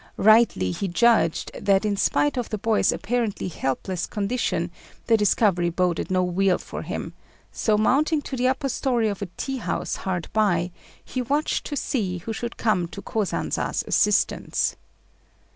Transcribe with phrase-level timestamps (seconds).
[0.17, 4.71] Rightly he judged that, in spite of the boy's apparently helpless condition,
[5.05, 7.13] the discovery boded no weal for him;
[7.51, 10.71] so mounting to the upper storey of a tea house hard by,
[11.05, 14.75] he watched to see who should come to Kosanza's assistance.